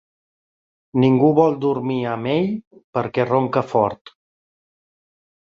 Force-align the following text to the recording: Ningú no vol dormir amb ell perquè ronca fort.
Ningú 1.03 1.29
no 1.31 1.35
vol 1.39 1.57
dormir 1.65 1.99
amb 2.13 2.31
ell 2.33 2.49
perquè 2.99 3.27
ronca 3.29 3.65
fort. 3.75 4.17